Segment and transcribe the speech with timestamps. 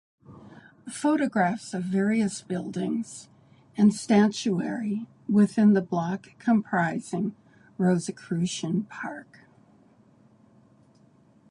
[0.89, 3.29] Photographs of various buildings
[3.77, 7.35] and statuary within the block comprising
[7.77, 9.41] Rosicrucian Park.